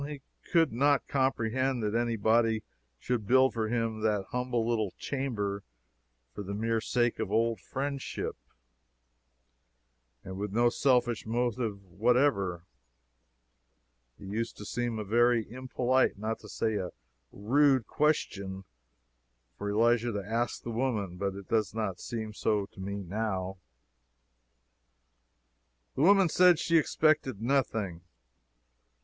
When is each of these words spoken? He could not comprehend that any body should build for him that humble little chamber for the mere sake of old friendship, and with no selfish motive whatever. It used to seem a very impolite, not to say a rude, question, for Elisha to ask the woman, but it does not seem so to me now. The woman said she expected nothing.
He 0.03 0.23
could 0.51 0.73
not 0.73 1.07
comprehend 1.07 1.83
that 1.83 1.93
any 1.93 2.15
body 2.15 2.63
should 2.97 3.27
build 3.27 3.53
for 3.53 3.67
him 3.67 3.99
that 4.01 4.25
humble 4.31 4.67
little 4.67 4.89
chamber 4.97 5.61
for 6.33 6.41
the 6.41 6.55
mere 6.55 6.81
sake 6.81 7.19
of 7.19 7.31
old 7.31 7.59
friendship, 7.59 8.35
and 10.23 10.39
with 10.39 10.51
no 10.51 10.69
selfish 10.69 11.27
motive 11.27 11.83
whatever. 11.83 12.65
It 14.19 14.25
used 14.25 14.57
to 14.57 14.65
seem 14.65 14.97
a 14.97 15.03
very 15.03 15.47
impolite, 15.47 16.17
not 16.17 16.39
to 16.39 16.49
say 16.49 16.77
a 16.77 16.89
rude, 17.31 17.85
question, 17.85 18.63
for 19.55 19.69
Elisha 19.69 20.13
to 20.13 20.25
ask 20.25 20.63
the 20.63 20.71
woman, 20.71 21.15
but 21.17 21.35
it 21.35 21.47
does 21.47 21.75
not 21.75 21.99
seem 21.99 22.33
so 22.33 22.65
to 22.71 22.79
me 22.79 23.03
now. 23.03 23.59
The 25.93 26.01
woman 26.01 26.27
said 26.27 26.57
she 26.57 26.77
expected 26.79 27.39
nothing. 27.39 28.01